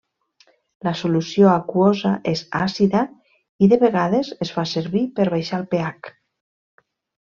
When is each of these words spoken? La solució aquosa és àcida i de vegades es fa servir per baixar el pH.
La 0.87 0.93
solució 1.01 1.49
aquosa 1.51 2.15
és 2.33 2.43
àcida 2.61 3.05
i 3.67 3.71
de 3.75 3.81
vegades 3.87 4.35
es 4.49 4.57
fa 4.59 4.67
servir 4.75 5.07
per 5.21 5.31
baixar 5.39 5.65
el 5.65 5.71
pH. 5.79 6.15